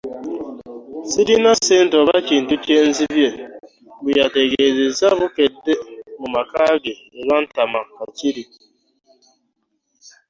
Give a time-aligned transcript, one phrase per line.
[1.09, 3.29] Sirina ssente oba kintu kye nzibye,
[4.01, 5.73] bwe yategeezezza Bukedde
[6.19, 8.43] mu maka ge e Lwantama, Kakiri.